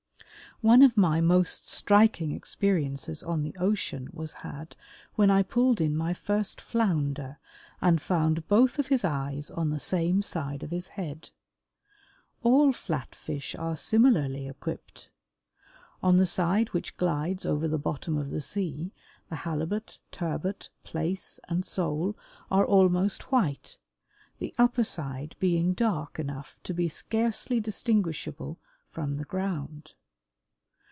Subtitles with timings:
[0.63, 4.75] One of my most striking experiences on the ocean was had
[5.15, 7.39] when I pulled in my first Flounder
[7.81, 11.31] and found both of his eyes on the same side of his head.
[12.43, 15.09] All Flat fish are similarly equipped.
[16.03, 18.93] On the side which glides over the bottom of the sea,
[19.29, 22.15] the Halibut, Turbot, Plaice, and Sole
[22.51, 23.79] are almost white,
[24.37, 28.59] the upper side being dark enough to be scarcely distinguishable
[28.91, 29.95] from the ground.